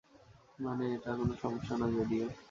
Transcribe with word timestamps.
মানে, 0.59 0.85
এটা 0.95 1.11
কোনও 1.17 1.35
সমস্যা 1.43 1.73
না 1.77 1.87
যদিও! 1.95 2.25